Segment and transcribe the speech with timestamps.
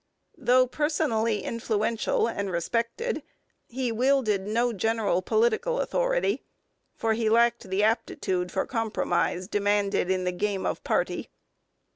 [0.39, 3.21] Though personally influential and respected,
[3.67, 6.41] he wielded no general political authority,
[6.95, 11.29] for he lacked the aptitude for compromise demanded in the game of party.